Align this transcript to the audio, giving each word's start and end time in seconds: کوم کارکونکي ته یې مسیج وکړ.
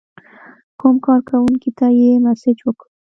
کوم 0.79 0.95
کارکونکي 1.05 1.71
ته 1.77 1.85
یې 1.99 2.11
مسیج 2.25 2.57
وکړ. 2.63 2.85